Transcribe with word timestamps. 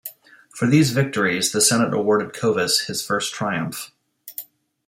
For 0.49 0.65
these 0.65 0.93
victories, 0.93 1.51
the 1.51 1.61
Senate 1.61 1.93
awarded 1.93 2.33
Corvus 2.35 2.87
his 2.87 3.05
first 3.05 3.35
triumph. 3.35 3.91